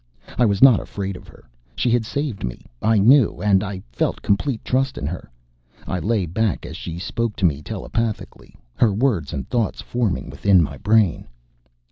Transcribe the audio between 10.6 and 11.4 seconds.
my brain....